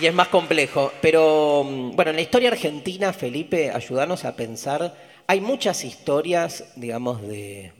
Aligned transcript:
y 0.00 0.06
es 0.06 0.14
más 0.14 0.28
complejo. 0.28 0.92
Pero 1.00 1.64
mm, 1.64 1.96
bueno, 1.96 2.10
en 2.10 2.16
la 2.16 2.22
historia 2.22 2.50
argentina, 2.50 3.12
Felipe, 3.12 3.70
ayúdanos 3.70 4.24
a 4.24 4.36
pensar. 4.36 4.94
Hay 5.26 5.40
muchas 5.40 5.84
historias, 5.84 6.64
digamos, 6.76 7.20
de, 7.22 7.72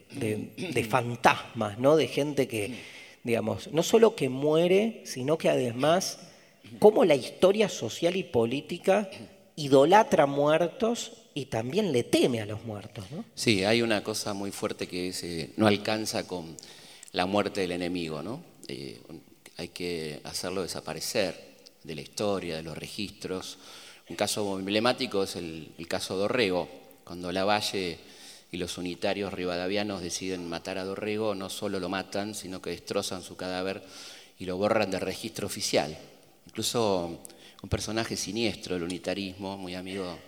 fantasmas, 0.89 1.79
¿no? 1.79 1.97
De 1.97 2.09
gente 2.09 2.47
que, 2.47 2.75
digamos, 3.25 3.73
no 3.73 3.83
solo 3.83 4.15
que 4.15 4.29
muere, 4.29 5.03
sino 5.05 5.39
que 5.39 5.49
además, 5.49 6.19
cómo 6.79 7.05
la 7.05 7.15
historia 7.15 7.69
social 7.69 8.17
y 8.17 8.25
política 8.25 9.09
idolatra 9.57 10.27
muertos 10.27 11.13
y 11.35 11.47
también 11.47 11.93
le 11.93 12.05
teme 12.05 12.41
a 12.43 12.47
los 12.47 12.65
muertos, 12.65 13.11
¿no? 13.11 13.25
Sí, 13.35 13.65
hay 13.65 13.83
una 13.83 14.05
cosa 14.05 14.35
muy 14.35 14.51
fuerte 14.51 14.87
que 14.87 15.09
es, 15.09 15.23
eh, 15.25 15.51
no 15.57 15.67
alcanza 15.67 16.27
con 16.27 16.57
la 17.13 17.27
muerte 17.27 17.63
del 17.63 17.73
enemigo, 17.73 18.23
¿no? 18.23 18.43
Eh, 18.69 19.01
hay 19.57 19.69
que 19.69 20.21
hacerlo 20.25 20.63
desaparecer 20.63 21.48
de 21.89 21.95
la 21.95 22.03
historia, 22.03 22.57
de 22.57 22.63
los 22.63 22.77
registros. 22.77 23.59
Un 24.09 24.15
caso 24.15 24.59
emblemático 24.59 25.25
es 25.25 25.37
el, 25.37 25.73
caso 25.89 26.17
Dorrego, 26.17 26.69
cuando 27.03 27.33
Lavalle 27.33 27.99
y 28.53 28.59
los 28.59 28.77
unitarios 28.79 29.33
rivadavianos 29.33 30.03
deciden 30.03 30.49
matar 30.49 30.79
a 30.79 30.85
Dorrego, 30.85 31.35
no 31.35 31.49
solo 31.49 31.81
lo 31.81 31.89
matan, 31.89 32.35
sino 32.35 32.61
que 32.61 32.71
destrozan 32.71 33.23
su 33.23 33.37
cadáver 33.37 33.83
y 34.39 34.45
lo 34.45 34.59
borran 34.59 34.91
del 34.91 35.01
registro 35.01 35.47
oficial. 35.47 35.97
Incluso 36.47 37.21
un 37.63 37.69
personaje 37.69 38.17
siniestro 38.17 38.75
del 38.75 38.85
unitarismo, 38.85 39.57
muy 39.57 39.75
amigo 39.75 40.19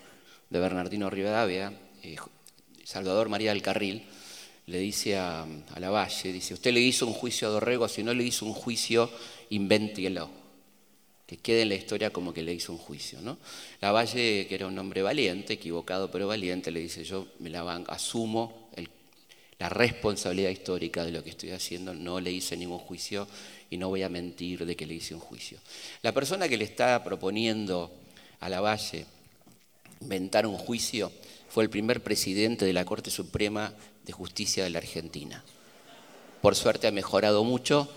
de 0.48 0.58
Bernardino 0.58 1.11
Rivadavia, 1.11 1.72
eh, 2.02 2.16
Salvador 2.84 3.28
María 3.28 3.50
del 3.50 3.62
Carril, 3.62 4.02
le 4.66 4.78
dice 4.78 5.19
a, 5.19 5.42
a 5.42 5.80
Lavalle, 5.80 6.33
dice, 6.33 6.55
usted 6.55 6.72
le 6.72 6.80
hizo 6.80 7.06
un 7.06 7.12
juicio 7.12 7.48
a 7.48 7.50
Dorrego, 7.50 7.86
si 7.86 8.02
no 8.02 8.14
le 8.14 8.24
hizo 8.24 8.47
un 8.47 8.55
juicio, 8.55 9.11
invéntelo. 9.50 10.39
Que 11.30 11.37
quede 11.37 11.62
en 11.62 11.69
la 11.69 11.77
historia 11.77 12.11
como 12.11 12.34
que 12.34 12.43
le 12.43 12.52
hizo 12.52 12.73
un 12.73 12.79
juicio. 12.79 13.20
¿no? 13.20 13.39
Lavalle, 13.81 14.48
que 14.48 14.55
era 14.56 14.67
un 14.67 14.77
hombre 14.77 15.00
valiente, 15.00 15.53
equivocado 15.53 16.11
pero 16.11 16.27
valiente, 16.27 16.72
le 16.72 16.81
dice, 16.81 17.05
yo 17.05 17.28
me 17.39 17.50
la 17.50 17.61
asumo 17.87 18.69
el- 18.75 18.89
la 19.61 19.69
responsabilidad 19.69 20.50
histórica 20.50 21.05
de 21.05 21.12
lo 21.12 21.22
que 21.22 21.31
estoy 21.31 21.53
haciendo, 21.53 21.95
no 21.95 22.19
le 22.19 22.33
hice 22.33 22.56
ningún 22.56 22.81
juicio 22.81 23.28
y 23.70 23.77
no 23.77 23.89
voy 23.91 24.03
a 24.03 24.09
mentir 24.09 24.67
de 24.67 24.75
que 24.75 24.87
le 24.87 24.95
hice 24.95 25.14
un 25.14 25.20
juicio. 25.20 25.59
La 26.03 26.11
persona 26.11 26.48
que 26.48 26.56
le 26.56 26.64
está 26.64 27.05
proponiendo 27.05 27.92
a 28.41 28.48
Lavalle 28.48 29.06
inventar 30.00 30.48
un 30.48 30.56
juicio 30.56 31.12
fue 31.48 31.62
el 31.62 31.70
primer 31.70 32.03
presidente 32.03 32.65
de 32.65 32.72
la 32.72 32.84
Corte 32.84 33.12
Suprema 33.12 33.72
de 34.05 34.12
Justicia 34.12 34.65
de 34.65 34.70
la 34.70 34.78
Argentina. 34.78 35.44
Por 36.42 36.56
suerte 36.56 36.89
ha 36.89 36.91
mejorado 36.91 37.44
mucho 37.44 37.89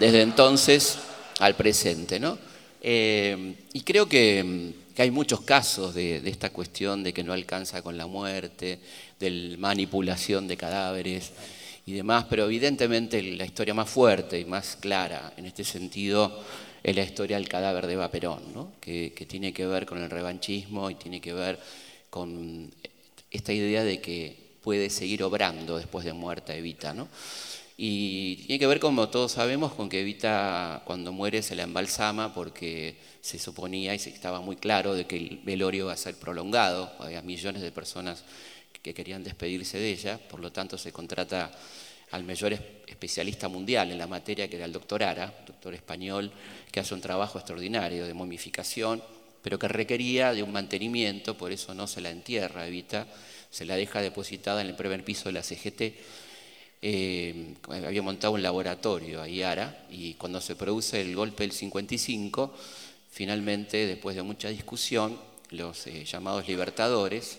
desde 0.00 0.22
entonces 0.22 0.98
al 1.38 1.56
presente, 1.56 2.18
¿no? 2.18 2.38
Eh, 2.80 3.54
y 3.72 3.80
creo 3.80 4.08
que, 4.08 4.74
hay 4.98 5.10
muchos 5.10 5.42
casos 5.42 5.94
de, 5.94 6.20
de 6.20 6.30
esta 6.30 6.48
cuestión 6.48 7.02
de 7.02 7.12
que 7.12 7.22
no 7.22 7.34
alcanza 7.34 7.82
con 7.82 7.98
la 7.98 8.06
muerte, 8.06 8.78
de 9.20 9.56
manipulación 9.58 10.48
de 10.48 10.56
cadáveres 10.56 11.32
y 11.84 11.92
demás, 11.92 12.24
pero 12.30 12.46
evidentemente 12.46 13.22
la 13.22 13.44
historia 13.44 13.74
más 13.74 13.90
fuerte 13.90 14.40
y 14.40 14.46
más 14.46 14.76
clara 14.76 15.34
en 15.36 15.44
este 15.44 15.64
sentido 15.64 16.42
es 16.82 16.96
la 16.96 17.02
historia 17.02 17.36
del 17.36 17.48
cadáver 17.48 17.86
de 17.86 17.92
Eva 17.92 18.10
Perón, 18.10 18.54
¿no? 18.54 18.72
que, 18.80 19.12
que 19.14 19.26
tiene 19.26 19.52
que 19.52 19.66
ver 19.66 19.84
con 19.84 20.02
el 20.02 20.08
revanchismo 20.08 20.88
y 20.88 20.94
tiene 20.94 21.20
que 21.20 21.34
ver 21.34 21.58
con 22.08 22.72
esta 23.30 23.52
idea 23.52 23.84
de 23.84 24.00
que 24.00 24.36
puede 24.62 24.90
seguir 24.90 25.22
obrando 25.22 25.76
después 25.76 26.04
de 26.04 26.12
muerta 26.12 26.54
Evita. 26.54 26.94
¿no? 26.94 27.08
Y 27.78 28.36
tiene 28.46 28.58
que 28.58 28.66
ver, 28.66 28.80
como 28.80 29.10
todos 29.10 29.32
sabemos, 29.32 29.74
con 29.74 29.88
que 29.90 30.00
Evita 30.00 30.82
cuando 30.86 31.12
muere 31.12 31.42
se 31.42 31.54
la 31.54 31.64
embalsama 31.64 32.32
porque 32.32 32.96
se 33.20 33.38
suponía 33.38 33.94
y 33.94 33.98
se 33.98 34.08
estaba 34.10 34.40
muy 34.40 34.56
claro 34.56 34.94
de 34.94 35.06
que 35.06 35.16
el 35.16 35.40
velorio 35.44 35.84
iba 35.84 35.92
a 35.92 35.96
ser 35.96 36.14
prolongado. 36.16 36.90
Había 36.98 37.20
millones 37.20 37.60
de 37.60 37.70
personas 37.72 38.24
que 38.82 38.94
querían 38.94 39.24
despedirse 39.24 39.78
de 39.78 39.90
ella, 39.90 40.18
por 40.30 40.40
lo 40.40 40.52
tanto 40.52 40.78
se 40.78 40.92
contrata 40.92 41.52
al 42.12 42.24
mayor 42.24 42.52
es- 42.54 42.60
especialista 42.86 43.48
mundial 43.48 43.90
en 43.90 43.98
la 43.98 44.06
materia, 44.06 44.48
que 44.48 44.56
era 44.56 44.64
el 44.64 44.72
doctor 44.72 45.02
Ara, 45.02 45.34
doctor 45.46 45.74
español, 45.74 46.32
que 46.70 46.80
hace 46.80 46.94
un 46.94 47.00
trabajo 47.02 47.38
extraordinario 47.38 48.06
de 48.06 48.14
momificación, 48.14 49.02
pero 49.42 49.58
que 49.58 49.68
requería 49.68 50.32
de 50.32 50.42
un 50.42 50.52
mantenimiento, 50.52 51.36
por 51.36 51.52
eso 51.52 51.74
no 51.74 51.86
se 51.86 52.00
la 52.00 52.10
entierra, 52.10 52.66
Evita, 52.66 53.06
se 53.50 53.64
la 53.66 53.76
deja 53.76 54.00
depositada 54.00 54.60
en 54.62 54.68
el 54.68 54.76
primer 54.76 55.04
piso 55.04 55.28
de 55.28 55.32
la 55.32 55.42
CGT. 55.42 55.94
Eh, 56.82 57.54
había 57.68 58.02
montado 58.02 58.34
un 58.34 58.42
laboratorio 58.42 59.22
ahí 59.22 59.42
Ara, 59.42 59.86
y 59.90 60.14
cuando 60.14 60.40
se 60.40 60.56
produce 60.56 61.00
el 61.00 61.14
golpe 61.16 61.44
del 61.44 61.52
55, 61.52 62.54
finalmente, 63.10 63.86
después 63.86 64.14
de 64.16 64.22
mucha 64.22 64.48
discusión, 64.48 65.18
los 65.50 65.86
eh, 65.86 66.04
llamados 66.04 66.46
libertadores, 66.48 67.38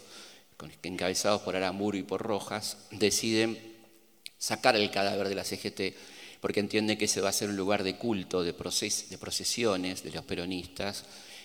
encabezados 0.83 1.41
por 1.41 1.55
Aramburu 1.55 1.97
y 1.97 2.03
por 2.03 2.21
Rojas, 2.21 2.77
deciden 2.91 3.57
sacar 4.37 4.75
el 4.75 4.89
cadáver 4.91 5.29
de 5.29 5.35
la 5.35 5.43
CGT 5.43 5.95
porque 6.39 6.59
entienden 6.59 6.97
que 6.97 7.05
ese 7.05 7.21
va 7.21 7.29
a 7.29 7.33
ser 7.33 7.49
un 7.49 7.57
lugar 7.57 7.83
de 7.83 7.97
culto, 7.97 8.43
de, 8.43 8.53
de 8.53 9.17
procesiones 9.17 10.03
de 10.03 10.11
los 10.11 10.23
peronistas 10.23 11.03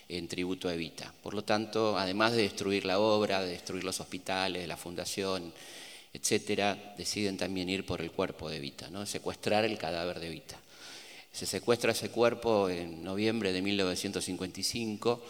en 0.09 0.29
tributo 0.29 0.69
a 0.69 0.75
Evita. 0.75 1.13
Por 1.23 1.35
lo 1.35 1.45
tanto, 1.45 1.99
además 1.99 2.33
de 2.33 2.43
destruir 2.43 2.85
la 2.85 2.99
obra, 2.99 3.43
de 3.43 3.53
destruir 3.53 3.85
los 3.85 4.01
hospitales, 4.01 4.69
la 4.69 4.77
fundación, 4.77 5.53
etcétera, 6.13 6.95
deciden 6.97 7.37
también 7.37 7.69
ir 7.69 7.87
por 7.87 8.01
el 8.01 8.11
cuerpo 8.11 8.49
de 8.49 8.57
Evita, 8.57 8.91
¿no? 8.91 9.07
secuestrar 9.07 9.65
el 9.65 9.79
cadáver 9.79 10.21
de 10.21 10.29
Evita. 10.29 10.59
Se 11.33 11.47
secuestra 11.47 11.93
ese 11.93 12.11
cuerpo 12.11 12.69
en 12.69 13.03
noviembre 13.03 13.53
de 13.53 13.63
1955, 13.63 15.23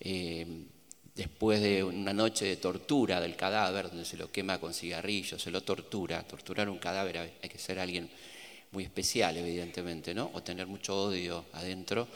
eh, 0.00 0.46
después 1.16 1.60
de 1.60 1.82
una 1.82 2.12
noche 2.12 2.44
de 2.44 2.56
tortura 2.56 3.20
del 3.20 3.34
cadáver, 3.34 3.88
donde 3.88 4.04
se 4.04 4.16
lo 4.16 4.30
quema 4.30 4.58
con 4.58 4.72
cigarrillos, 4.72 5.42
se 5.42 5.50
lo 5.50 5.62
tortura. 5.62 6.22
Torturar 6.22 6.68
un 6.68 6.78
cadáver 6.78 7.18
hay 7.18 7.32
hay 7.42 7.48
que 7.48 7.58
ser 7.58 7.80
alguien 7.80 8.08
muy 8.70 8.84
especial, 8.84 9.36
evidentemente, 9.36 10.14
¿no? 10.14 10.30
o 10.34 10.42
tener 10.42 10.66
mucho 10.66 10.96
odio 10.96 11.44
adentro. 11.52 12.06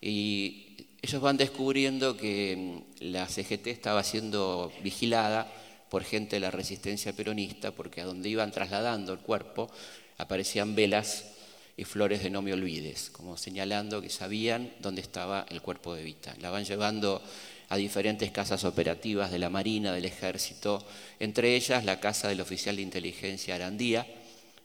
Y 0.00 0.76
ellos 1.02 1.20
van 1.20 1.36
descubriendo 1.36 2.16
que 2.16 2.56
mm, 2.56 3.04
la 3.12 3.28
CGT 3.28 3.66
estaba 3.68 4.02
siendo 4.02 4.72
vigilada 4.82 5.52
por 5.92 6.04
gente 6.04 6.36
de 6.36 6.40
la 6.40 6.50
resistencia 6.50 7.12
peronista, 7.12 7.72
porque 7.72 8.00
a 8.00 8.06
donde 8.06 8.30
iban 8.30 8.50
trasladando 8.50 9.12
el 9.12 9.18
cuerpo 9.18 9.70
aparecían 10.16 10.74
velas 10.74 11.34
y 11.76 11.84
flores 11.84 12.22
de 12.22 12.30
no 12.30 12.40
me 12.40 12.54
olvides, 12.54 13.10
como 13.10 13.36
señalando 13.36 14.00
que 14.00 14.08
sabían 14.08 14.72
dónde 14.80 15.02
estaba 15.02 15.44
el 15.50 15.60
cuerpo 15.60 15.94
de 15.94 16.00
Evita. 16.00 16.34
La 16.40 16.48
van 16.48 16.64
llevando 16.64 17.20
a 17.68 17.76
diferentes 17.76 18.30
casas 18.30 18.64
operativas 18.64 19.30
de 19.30 19.38
la 19.38 19.50
Marina, 19.50 19.92
del 19.92 20.06
Ejército, 20.06 20.82
entre 21.20 21.56
ellas 21.56 21.84
la 21.84 22.00
casa 22.00 22.26
del 22.26 22.40
oficial 22.40 22.76
de 22.76 22.82
inteligencia 22.82 23.54
Arandía, 23.54 24.06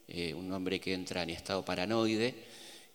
eh, 0.08 0.34
un 0.34 0.50
hombre 0.54 0.80
que 0.80 0.94
entra 0.94 1.24
en 1.24 1.32
estado 1.32 1.66
paranoide, 1.66 2.36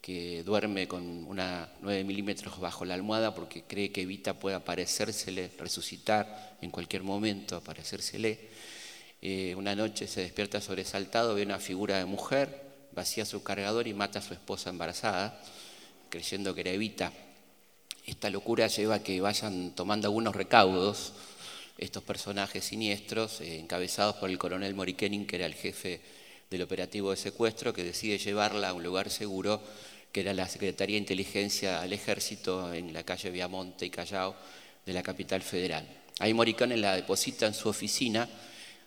que 0.02 0.42
duerme 0.42 0.88
con 0.88 1.02
una 1.26 1.70
9 1.80 2.02
milímetros 2.02 2.58
bajo 2.58 2.84
la 2.84 2.94
almohada 2.94 3.36
porque 3.36 3.62
cree 3.62 3.92
que 3.92 4.02
Evita 4.02 4.34
puede 4.34 4.56
aparecérsele, 4.56 5.48
resucitar 5.56 6.58
en 6.60 6.70
cualquier 6.70 7.04
momento, 7.04 7.54
aparecérsele. 7.56 8.40
Eh, 9.22 9.54
una 9.56 9.76
noche 9.76 10.08
se 10.08 10.22
despierta 10.22 10.60
sobresaltado, 10.60 11.36
ve 11.36 11.44
una 11.44 11.60
figura 11.60 11.98
de 11.98 12.04
mujer, 12.04 12.62
vacía 12.90 13.24
su 13.24 13.44
cargador 13.44 13.86
y 13.86 13.94
mata 13.94 14.18
a 14.18 14.22
su 14.22 14.34
esposa 14.34 14.70
embarazada, 14.70 15.40
creyendo 16.08 16.52
que 16.52 16.62
era 16.62 16.72
Evita. 16.72 17.12
Esta 18.04 18.28
locura 18.28 18.66
lleva 18.66 18.96
a 18.96 19.02
que 19.04 19.20
vayan 19.20 19.70
tomando 19.76 20.08
algunos 20.08 20.34
recaudos 20.34 21.12
estos 21.78 22.02
personajes 22.02 22.64
siniestros, 22.64 23.40
eh, 23.40 23.60
encabezados 23.60 24.16
por 24.16 24.30
el 24.30 24.38
coronel 24.38 24.74
Morikenin, 24.74 25.28
que 25.28 25.36
era 25.36 25.46
el 25.46 25.54
jefe 25.54 26.00
del 26.50 26.62
operativo 26.62 27.12
de 27.12 27.16
secuestro, 27.16 27.72
que 27.72 27.84
decide 27.84 28.18
llevarla 28.18 28.70
a 28.70 28.72
un 28.72 28.82
lugar 28.82 29.08
seguro, 29.08 29.62
que 30.12 30.20
era 30.20 30.34
la 30.34 30.48
Secretaría 30.48 30.96
de 30.96 31.00
Inteligencia 31.00 31.80
al 31.80 31.92
Ejército 31.92 32.72
en 32.72 32.92
la 32.92 33.02
calle 33.02 33.30
Viamonte 33.30 33.86
y 33.86 33.90
Callao 33.90 34.36
de 34.84 34.92
la 34.92 35.02
capital 35.02 35.42
federal. 35.42 35.86
Ahí 36.18 36.34
Morikenin 36.34 36.80
la 36.80 36.94
deposita 36.94 37.46
en 37.46 37.54
su 37.54 37.68
oficina, 37.68 38.28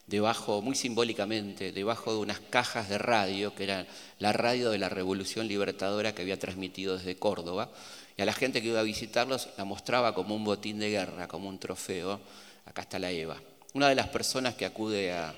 debajo, 0.07 0.61
muy 0.61 0.75
simbólicamente, 0.75 1.71
debajo 1.71 2.13
de 2.13 2.19
unas 2.19 2.39
cajas 2.39 2.89
de 2.89 2.99
radio, 2.99 3.55
que 3.55 3.63
eran 3.63 3.87
la 4.19 4.31
radio 4.33 4.69
de 4.69 4.77
la 4.77 4.87
Revolución 4.89 5.47
Libertadora 5.47 6.13
que 6.13 6.21
había 6.21 6.37
transmitido 6.37 6.97
desde 6.97 7.15
Córdoba, 7.17 7.71
y 8.15 8.21
a 8.21 8.25
la 8.25 8.33
gente 8.33 8.61
que 8.61 8.67
iba 8.67 8.79
a 8.79 8.83
visitarlos 8.83 9.49
la 9.57 9.65
mostraba 9.65 10.13
como 10.13 10.35
un 10.35 10.43
botín 10.43 10.79
de 10.79 10.89
guerra, 10.91 11.27
como 11.27 11.49
un 11.49 11.59
trofeo. 11.59 12.21
Acá 12.65 12.83
está 12.83 12.99
la 12.99 13.11
Eva. 13.11 13.41
Una 13.73 13.89
de 13.89 13.95
las 13.95 14.07
personas 14.09 14.53
que 14.55 14.65
acude 14.65 15.11
a- 15.11 15.35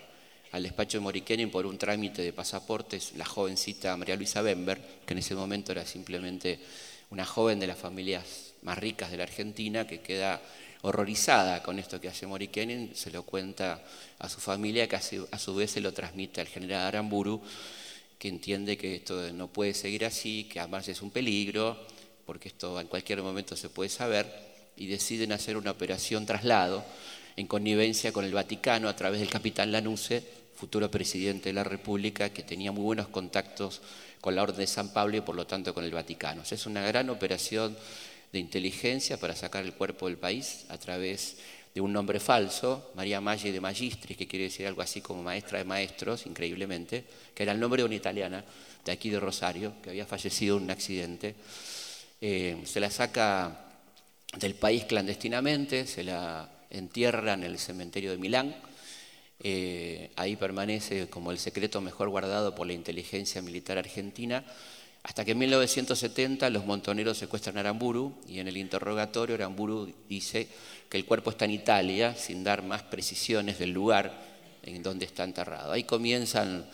al 0.52 0.64
despacho 0.64 0.98
de 0.98 1.04
Morikenin 1.04 1.52
por 1.52 1.66
un 1.66 1.78
trámite 1.78 2.22
de 2.22 2.34
pasaporte 2.34 2.98
es 2.98 3.14
la 3.18 3.26
jovencita 3.26 3.98
María 3.98 4.16
Luisa 4.16 4.42
Bember, 4.42 4.80
que 5.06 5.14
en 5.14 5.20
ese 5.20 5.36
momento 5.36 5.72
era 5.72 5.86
simplemente 5.86 6.60
una 7.10 7.26
joven 7.26 7.60
de 7.60 7.68
las 7.68 7.78
familias 7.78 8.54
más 8.62 8.78
ricas 8.78 9.12
de 9.12 9.18
la 9.18 9.24
Argentina, 9.24 9.88
que 9.88 10.02
queda 10.02 10.42
horrorizada 10.82 11.64
con 11.64 11.80
esto 11.80 12.00
que 12.00 12.08
hace 12.08 12.28
Morikenin, 12.28 12.96
se 12.96 13.12
lo 13.12 13.24
cuenta 13.24 13.84
a 14.20 14.30
su 14.30 14.40
familia, 14.40 14.88
que 14.88 14.96
a 14.96 15.40
su 15.40 15.56
vez 15.56 15.72
se 15.72 15.82
lo 15.82 15.94
transmite 15.94 16.42
al 16.42 16.48
general 16.48 16.86
Aramburu, 16.86 17.42
que 18.18 18.30
entiende 18.30 18.78
que 18.78 18.96
esto 18.96 19.32
no 19.34 19.48
puede 19.48 19.74
seguir 19.74 20.06
así, 20.06 20.46
que 20.46 20.60
además 20.60 20.88
es 20.88 21.02
un 21.02 21.12
peligro, 21.12 21.78
porque 22.26 22.50
esto 22.50 22.80
en 22.80 22.88
cualquier 22.88 23.22
momento 23.22 23.56
se 23.56 23.70
puede 23.70 23.90
saber, 23.90 24.28
y 24.76 24.88
deciden 24.88 25.32
hacer 25.32 25.58
una 25.58 25.72
operación 25.72 26.26
traslado 26.26 26.86
en 27.36 27.48
connivencia 27.48 28.12
con 28.12 28.26
el 28.26 28.34
Vaticano 28.34 28.90
a 28.90 28.96
través 28.96 29.20
del 29.20 29.30
capitán 29.30 29.72
Lanuse, 29.72 30.24
futuro 30.58 30.90
presidente 30.90 31.50
de 31.50 31.54
la 31.54 31.64
República, 31.64 32.32
que 32.34 32.42
tenía 32.42 32.72
muy 32.72 32.84
buenos 32.84 33.08
contactos 33.08 33.82
con 34.20 34.36
la 34.36 34.42
Orden 34.42 34.58
de 34.58 34.68
San 34.68 34.92
Pablo 34.92 35.16
y 35.16 35.22
por 35.22 35.36
lo 35.36 35.46
tanto 35.46 35.74
con 35.74 35.84
el 35.84 35.92
Vaticano. 35.92 36.42
es 36.50 36.66
una 36.66 36.82
gran 36.82 37.10
operación 37.12 37.78
de 38.34 38.40
inteligencia 38.40 39.18
para 39.18 39.36
sacar 39.36 39.64
el 39.64 39.74
cuerpo 39.74 40.08
del 40.08 40.18
país 40.18 40.66
a 40.70 40.78
través 40.78 41.38
de 41.74 41.82
un 41.82 41.94
nombre 41.94 42.20
falso, 42.20 42.92
María 42.96 43.22
Maggi 43.22 43.52
de 43.52 43.62
Magistris, 43.62 44.18
que 44.18 44.28
quiere 44.28 44.46
decir 44.46 44.66
algo 44.66 44.82
así 44.82 45.00
como 45.00 45.22
maestra 45.22 45.60
de 45.60 45.64
maestros, 45.64 46.26
increíblemente, 46.26 47.06
que 47.36 47.44
era 47.44 47.52
el 47.52 47.60
nombre 47.60 47.84
de 47.84 47.86
una 47.86 47.96
italiana 47.96 48.44
de 48.84 48.92
aquí 48.92 49.12
de 49.12 49.20
Rosario, 49.20 49.74
que 49.84 49.92
había 49.92 50.08
fallecido 50.08 50.58
en 50.58 50.64
un 50.64 50.72
accidente. 50.72 51.36
Eh, 52.20 52.64
se 52.66 52.80
la 52.80 52.90
saca 52.90 53.68
del 54.40 54.56
país 54.56 54.86
clandestinamente, 54.86 55.86
se 55.86 56.04
la 56.04 56.50
entierra 56.72 57.34
en 57.34 57.44
el 57.44 57.60
cementerio 57.60 58.10
de 58.10 58.18
Milán. 58.18 58.56
Eh, 59.40 60.12
ahí 60.16 60.36
permanece 60.36 61.10
como 61.10 61.32
el 61.32 61.38
secreto 61.38 61.80
mejor 61.80 62.10
guardado 62.10 62.56
por 62.56 62.68
la 62.68 62.74
inteligencia 62.74 63.42
militar 63.42 63.78
argentina, 63.78 64.44
hasta 65.04 65.24
que 65.24 65.32
en 65.32 65.38
1970 65.38 66.50
los 66.50 66.66
montoneros 66.66 67.18
secuestran 67.18 67.58
a 67.58 67.62
Aramburu 67.62 68.16
y 68.28 68.40
en 68.40 68.48
el 68.48 68.58
interrogatorio 68.58 69.36
Aramburu 69.36 69.94
dice 70.10 70.48
que 70.90 70.98
el 70.98 71.06
cuerpo 71.06 71.30
está 71.30 71.46
en 71.46 71.52
Italia, 71.52 72.16
sin 72.16 72.44
dar 72.44 72.64
más 72.64 72.84
precisiones 72.84 73.60
del 73.60 73.72
lugar 73.72 74.12
en 74.64 74.84
donde 74.84 75.06
está 75.06 75.24
enterrado. 75.24 75.72
Ahí 75.72 75.84
comienzan 75.84 76.66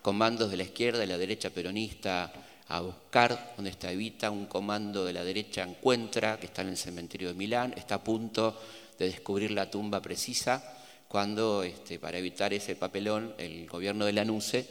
comandos 0.00 0.50
de 0.50 0.56
la 0.56 0.62
izquierda 0.62 1.04
y 1.04 1.06
la 1.06 1.18
derecha 1.18 1.50
peronista 1.50 2.32
a 2.68 2.80
buscar 2.80 3.52
dónde 3.56 3.70
está 3.70 3.92
Evita, 3.92 4.30
un 4.30 4.46
comando 4.46 5.04
de 5.04 5.12
la 5.12 5.24
derecha 5.24 5.62
encuentra 5.62 6.38
que 6.38 6.46
está 6.46 6.62
en 6.62 6.68
el 6.68 6.76
cementerio 6.76 7.28
de 7.28 7.34
Milán, 7.34 7.74
está 7.76 7.96
a 7.96 8.04
punto 8.04 8.58
de 8.98 9.06
descubrir 9.06 9.50
la 9.50 9.70
tumba 9.70 10.00
precisa, 10.00 10.78
cuando 11.12 11.62
este, 11.62 11.98
para 11.98 12.16
evitar 12.16 12.54
ese 12.54 12.74
papelón 12.74 13.34
el 13.36 13.66
gobierno 13.66 14.06
de 14.06 14.14
Lanuse, 14.14 14.66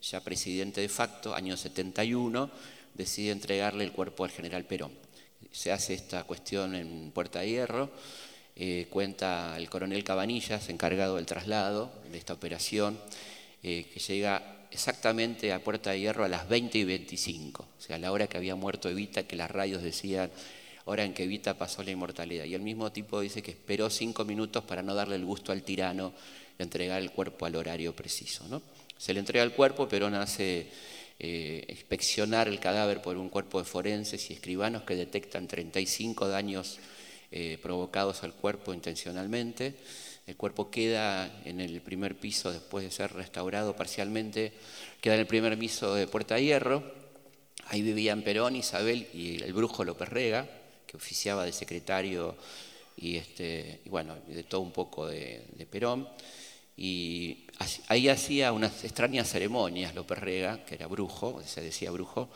ya 0.00 0.24
presidente 0.24 0.80
de 0.80 0.88
facto, 0.88 1.34
año 1.34 1.54
71, 1.54 2.50
decide 2.94 3.30
entregarle 3.30 3.84
el 3.84 3.92
cuerpo 3.92 4.24
al 4.24 4.30
general 4.30 4.64
Perón. 4.64 4.92
Se 5.50 5.70
hace 5.70 5.92
esta 5.92 6.24
cuestión 6.24 6.74
en 6.74 7.10
Puerta 7.10 7.40
de 7.40 7.50
Hierro, 7.50 7.90
eh, 8.56 8.86
cuenta 8.88 9.54
el 9.58 9.68
coronel 9.68 10.02
Cabanillas, 10.02 10.70
encargado 10.70 11.16
del 11.16 11.26
traslado 11.26 11.92
de 12.10 12.16
esta 12.16 12.32
operación, 12.32 12.98
eh, 13.62 13.84
que 13.92 14.00
llega 14.00 14.66
exactamente 14.70 15.52
a 15.52 15.62
Puerta 15.62 15.90
de 15.90 16.00
Hierro 16.00 16.24
a 16.24 16.28
las 16.28 16.48
20 16.48 16.78
y 16.78 16.84
25, 16.84 17.64
o 17.64 17.82
sea, 17.82 17.96
a 17.96 17.98
la 17.98 18.12
hora 18.12 18.28
que 18.28 18.38
había 18.38 18.54
muerto 18.54 18.88
Evita, 18.88 19.24
que 19.24 19.36
las 19.36 19.50
radios 19.50 19.82
decían, 19.82 20.30
hora 20.84 21.04
en 21.04 21.14
que 21.14 21.24
Evita 21.24 21.56
pasó 21.56 21.82
la 21.82 21.90
inmortalidad. 21.90 22.44
Y 22.44 22.54
el 22.54 22.62
mismo 22.62 22.90
tipo 22.92 23.20
dice 23.20 23.42
que 23.42 23.52
esperó 23.52 23.90
cinco 23.90 24.24
minutos 24.24 24.64
para 24.64 24.82
no 24.82 24.94
darle 24.94 25.16
el 25.16 25.24
gusto 25.24 25.52
al 25.52 25.62
tirano 25.62 26.12
de 26.58 26.64
entregar 26.64 27.00
el 27.00 27.12
cuerpo 27.12 27.46
al 27.46 27.56
horario 27.56 27.94
preciso. 27.94 28.46
¿no? 28.48 28.62
Se 28.98 29.12
le 29.14 29.20
entrega 29.20 29.44
el 29.44 29.52
cuerpo, 29.52 29.88
Perón 29.88 30.14
hace 30.14 30.68
eh, 31.18 31.64
inspeccionar 31.68 32.48
el 32.48 32.58
cadáver 32.58 33.00
por 33.00 33.16
un 33.16 33.28
cuerpo 33.28 33.58
de 33.58 33.64
forenses 33.64 34.30
y 34.30 34.32
escribanos 34.32 34.82
que 34.82 34.96
detectan 34.96 35.46
35 35.46 36.28
daños 36.28 36.78
eh, 37.30 37.58
provocados 37.62 38.22
al 38.24 38.34
cuerpo 38.34 38.74
intencionalmente. 38.74 39.74
El 40.26 40.36
cuerpo 40.36 40.70
queda 40.70 41.42
en 41.44 41.60
el 41.60 41.80
primer 41.80 42.14
piso 42.16 42.52
después 42.52 42.84
de 42.84 42.90
ser 42.90 43.12
restaurado 43.12 43.74
parcialmente, 43.74 44.52
queda 45.00 45.14
en 45.14 45.20
el 45.20 45.26
primer 45.26 45.58
piso 45.58 45.94
de 45.94 46.06
Puerta 46.06 46.38
Hierro. 46.38 46.84
Ahí 47.66 47.82
vivían 47.82 48.22
Perón, 48.22 48.54
Isabel 48.54 49.08
y 49.12 49.42
el 49.42 49.52
brujo 49.52 49.84
López 49.84 50.08
Rega, 50.08 50.48
que 50.92 50.98
oficiaba 50.98 51.46
de 51.46 51.52
secretario 51.52 52.36
y, 52.98 53.16
este, 53.16 53.80
bueno, 53.86 54.14
de 54.28 54.42
todo 54.44 54.60
un 54.60 54.72
poco 54.72 55.06
de, 55.06 55.42
Perón. 55.70 56.06
Y 56.76 57.46
ahí 57.88 58.08
hacía 58.08 58.52
unas 58.52 58.84
extrañas 58.84 59.30
ceremonias 59.30 59.94
López 59.94 60.18
Rega, 60.18 60.64
que 60.66 60.74
era 60.74 60.86
brujo, 60.86 61.42
se 61.46 61.62
decía 61.62 61.90
brujo, 61.90 62.28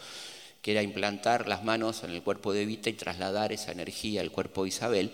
que 0.63 0.73
era 0.73 0.83
implantar 0.83 1.49
las 1.49 1.65
manos 1.65 2.03
en 2.03 2.13
el 2.13 2.23
cuerpo 2.23 2.55
de 2.55 2.63
Evita 2.63 2.89
y 2.89 2.95
trasladar 2.95 3.53
esa 3.53 3.73
energía 3.73 4.23
al 4.23 4.31
cuerpo 4.31 4.63
de 4.63 4.69
Isabel 4.71 5.13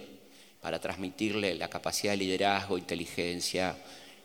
para 0.60 0.80
transmitirle 0.80 1.56
la 1.56 1.68
capacidad 1.68 2.12
de 2.12 2.18
liderazgo, 2.18 2.78
inteligencia, 2.78 3.76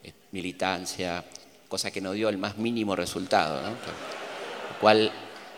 eh, 0.03 0.13
militancia, 0.31 1.25
cosa 1.67 1.89
que 1.89 2.01
no 2.01 2.11
dio 2.11 2.29
el 2.29 2.37
más 2.37 2.57
mínimo 2.57 2.95
resultado, 2.95 3.63
¿no? 3.63 3.69
lo 3.69 4.79
cual 4.79 5.11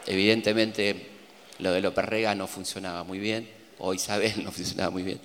evidentemente 0.06 1.19
lo 1.60 1.72
de 1.72 1.82
López 1.82 2.06
Rega 2.06 2.36
no 2.36 2.48
funcionaba 2.48 3.04
muy 3.04 3.20
bien, 3.20 3.50
o 3.78 3.94
Isabel 3.94 4.34
no 4.44 4.52
funcionaba 4.52 4.90
muy 4.90 5.04
bien. 5.04 5.20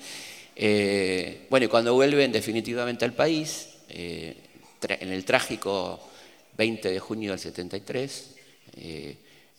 Eh, 0.56 1.46
bueno, 1.50 1.66
y 1.66 1.68
cuando 1.68 1.94
vuelven 1.94 2.30
definitivamente 2.30 3.04
al 3.04 3.12
país, 3.12 3.68
eh, 3.88 4.36
en 4.82 5.12
el 5.12 5.24
trágico 5.24 6.00
20 6.56 6.90
de 6.90 7.00
junio 7.00 7.30
del 7.30 7.40
73, 7.40 8.30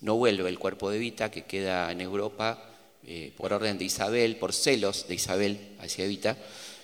no 0.01 0.15
vuelve 0.15 0.49
el 0.49 0.59
cuerpo 0.59 0.89
de 0.89 0.99
Vita, 0.99 1.31
que 1.31 1.43
queda 1.45 1.91
en 1.91 2.01
Europa 2.01 2.75
eh, 3.07 3.31
por 3.37 3.53
orden 3.53 3.77
de 3.77 3.85
Isabel, 3.85 4.35
por 4.37 4.51
celos 4.53 5.07
de 5.07 5.15
Isabel 5.15 5.75
hacia 5.79 6.05
Evita, 6.05 6.35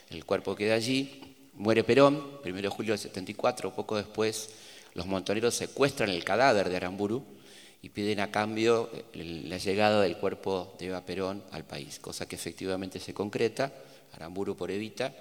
el 0.10 0.24
cuerpo 0.24 0.56
queda 0.56 0.76
allí, 0.76 1.22
muere 1.54 1.84
Perón, 1.84 2.40
1 2.46 2.62
de 2.62 2.70
julio 2.70 2.94
del 2.94 3.00
74, 3.00 3.74
poco 3.74 3.98
después 3.98 4.50
los 4.94 5.08
montoneros 5.08 5.56
secuestran 5.56 6.10
el 6.10 6.24
cadáver 6.24 6.70
de 6.70 6.78
Aramburu 6.78 7.24
y 7.81 7.89
piden 7.89 8.19
a 8.19 8.31
cambio 8.31 8.89
la 9.13 9.57
llegada 9.57 10.01
del 10.01 10.18
cuerpo 10.18 10.75
de 10.78 10.88
Eva 10.88 11.06
Perón 11.06 11.44
al 11.51 11.66
país, 11.66 12.00
cosa 12.00 12.28
que 12.28 12.36
efectivamente 12.36 13.00
se 13.00 13.13
concreta, 13.13 13.74
Aramburu 14.13 14.56
por 14.56 14.72
Evita, 14.72 15.13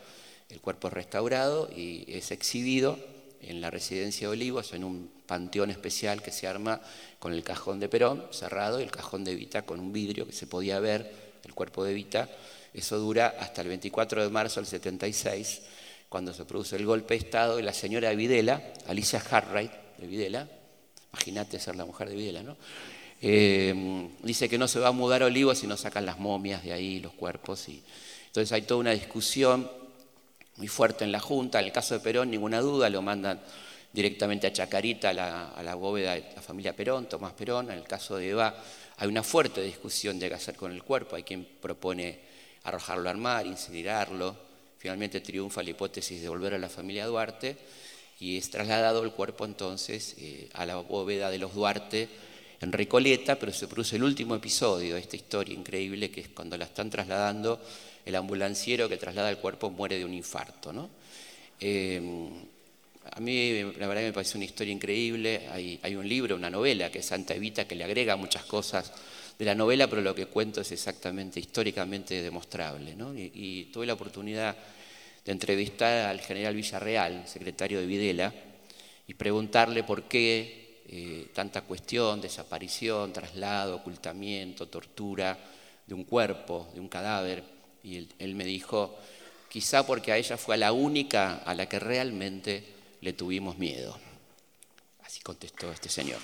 el 0.50 0.60
cuerpo 0.60 0.88
es 0.88 0.94
restaurado 0.94 1.70
y 1.74 2.04
es 2.08 2.30
exhibido 2.32 2.98
en 3.40 3.60
la 3.60 3.70
residencia 3.70 4.28
de 4.28 4.32
Olivos, 4.32 4.74
en 4.74 4.84
un 4.84 5.10
panteón 5.26 5.70
especial 5.70 6.22
que 6.22 6.32
se 6.32 6.46
arma 6.46 6.80
con 7.18 7.32
el 7.32 7.42
cajón 7.42 7.80
de 7.80 7.88
Perón 7.88 8.26
cerrado 8.30 8.80
y 8.80 8.82
el 8.82 8.90
cajón 8.90 9.24
de 9.24 9.32
Evita 9.32 9.62
con 9.62 9.80
un 9.80 9.92
vidrio 9.92 10.26
que 10.26 10.32
se 10.32 10.46
podía 10.46 10.80
ver, 10.80 11.30
el 11.44 11.54
cuerpo 11.54 11.84
de 11.84 11.92
Evita. 11.92 12.28
Eso 12.74 12.98
dura 12.98 13.36
hasta 13.38 13.62
el 13.62 13.68
24 13.68 14.22
de 14.22 14.28
marzo 14.28 14.60
del 14.60 14.66
76, 14.66 15.62
cuando 16.08 16.34
se 16.34 16.44
produce 16.44 16.76
el 16.76 16.84
golpe 16.84 17.14
de 17.14 17.20
Estado 17.20 17.58
y 17.58 17.62
la 17.62 17.72
señora 17.72 18.10
de 18.10 18.16
Videla, 18.16 18.62
Alicia 18.86 19.20
Hartwright 19.20 19.72
de 19.98 20.06
Videla, 20.06 20.48
imagínate 21.12 21.58
ser 21.58 21.76
la 21.76 21.84
mujer 21.84 22.08
de 22.08 22.16
Videla, 22.16 22.42
¿no? 22.42 22.56
Eh, 23.22 24.08
dice 24.22 24.48
que 24.48 24.56
no 24.56 24.66
se 24.66 24.80
va 24.80 24.88
a 24.88 24.92
mudar 24.92 25.22
a 25.22 25.26
Olivos 25.26 25.58
si 25.58 25.66
no 25.66 25.76
sacan 25.76 26.06
las 26.06 26.18
momias 26.18 26.64
de 26.64 26.72
ahí, 26.72 27.00
los 27.00 27.12
cuerpos. 27.12 27.68
Y... 27.68 27.82
Entonces 28.26 28.50
hay 28.52 28.62
toda 28.62 28.80
una 28.80 28.92
discusión 28.92 29.70
muy 30.56 30.68
fuerte 30.68 31.04
en 31.04 31.12
la 31.12 31.20
Junta. 31.20 31.60
En 31.60 31.66
el 31.66 31.72
caso 31.72 31.94
de 31.94 32.00
Perón, 32.00 32.30
ninguna 32.30 32.60
duda, 32.60 32.88
lo 32.88 33.02
mandan 33.02 33.40
directamente 33.92 34.46
a 34.46 34.52
Chacarita, 34.52 35.10
a 35.10 35.62
la, 35.62 35.74
bóveda 35.74 36.14
de 36.14 36.32
la 36.34 36.40
familia 36.40 36.74
Perón, 36.74 37.08
Tomás 37.08 37.32
Perón. 37.34 37.70
En 37.70 37.78
el 37.78 37.84
caso 37.84 38.16
de 38.16 38.30
Eva, 38.30 38.54
hay 38.96 39.08
una 39.08 39.22
fuerte 39.22 39.62
discusión 39.62 40.18
de 40.18 40.28
qué 40.28 40.34
hacer 40.34 40.56
con 40.56 40.72
el 40.72 40.82
cuerpo. 40.82 41.16
Hay 41.16 41.22
quien 41.22 41.44
propone 41.44 42.20
arrojarlo 42.64 43.10
al 43.10 43.18
mar, 43.18 43.46
incinerarlo. 43.46 44.34
Finalmente 44.78 45.20
triunfa 45.20 45.62
la 45.62 45.70
hipótesis 45.70 46.22
de 46.22 46.28
volver 46.28 46.54
a 46.54 46.58
la 46.58 46.70
familia 46.70 47.04
Duarte 47.04 47.58
y 48.20 48.36
es 48.36 48.50
trasladado 48.50 49.02
el 49.02 49.12
cuerpo 49.12 49.44
entonces 49.44 50.14
eh, 50.18 50.48
a 50.52 50.66
la 50.66 50.76
bóveda 50.76 51.30
de 51.30 51.38
los 51.38 51.54
Duarte 51.54 52.08
en 52.60 52.70
Recoleta, 52.70 53.38
pero 53.38 53.52
se 53.52 53.66
produce 53.66 53.96
el 53.96 54.04
último 54.04 54.36
episodio 54.36 54.94
de 54.94 55.00
esta 55.00 55.16
historia 55.16 55.54
increíble 55.54 56.10
que 56.10 56.20
es 56.20 56.28
cuando 56.28 56.58
la 56.58 56.66
están 56.66 56.90
trasladando 56.90 57.60
el 58.04 58.14
ambulanciero 58.14 58.88
que 58.88 58.98
traslada 58.98 59.30
el 59.30 59.38
cuerpo 59.38 59.70
muere 59.70 59.98
de 59.98 60.04
un 60.04 60.12
infarto. 60.12 60.72
¿no? 60.72 60.90
Eh, 61.58 62.28
a 63.12 63.20
mí 63.20 63.62
la 63.78 63.86
verdad 63.86 64.02
me 64.02 64.12
parece 64.12 64.36
una 64.36 64.44
historia 64.44 64.72
increíble. 64.72 65.48
Hay, 65.82 65.96
un 65.96 66.08
libro, 66.08 66.36
una 66.36 66.50
novela 66.50 66.90
que 66.90 66.98
es 66.98 67.06
Santa 67.06 67.34
Evita, 67.34 67.66
que 67.66 67.74
le 67.74 67.84
agrega 67.84 68.16
muchas 68.16 68.44
cosas 68.44 68.92
de 69.38 69.44
la 69.44 69.54
novela, 69.54 69.88
pero 69.88 70.02
lo 70.02 70.14
que 70.14 70.26
cuento 70.26 70.60
es 70.60 70.70
exactamente 70.72 71.40
históricamente 71.40 72.22
demostrable. 72.22 72.94
¿no? 72.94 73.14
Y, 73.14 73.70
tuve 73.72 73.86
la 73.86 73.94
oportunidad 73.94 74.56
de 75.24 75.32
entrevistar 75.32 76.08
al 76.08 76.20
general 76.20 76.54
Villarreal, 76.54 77.26
secretario 77.26 77.80
de 77.80 77.86
Videla, 77.86 78.32
y 79.06 79.14
preguntarle 79.14 79.82
por 79.82 80.04
qué 80.04 80.82
eh, 80.88 81.28
tanta 81.34 81.62
cuestión, 81.62 82.20
desaparición, 82.20 83.12
traslado, 83.12 83.76
ocultamiento, 83.76 84.68
tortura 84.68 85.38
de 85.86 85.94
un 85.94 86.04
cuerpo, 86.04 86.68
de 86.74 86.80
un 86.80 86.88
cadáver 86.88 87.42
y 87.82 88.08
él, 88.18 88.34
me 88.34 88.44
dijo, 88.44 88.98
quizá 89.48 89.86
porque 89.86 90.12
a 90.12 90.16
ella 90.16 90.36
fue 90.36 90.56
la 90.56 90.72
única 90.72 91.38
a 91.38 91.54
la 91.54 91.66
que 91.66 91.78
realmente 91.78 92.64
le 93.00 93.12
tuvimos 93.12 93.58
miedo. 93.58 93.98
Así 95.02 95.20
contestó 95.20 95.72
este 95.72 95.88
señor. 95.88 96.20